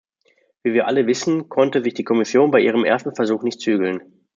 [0.63, 4.01] Wie wir alle wissen, konnte sich die Kommission bei ihrem ersten Versuch nicht zügeln.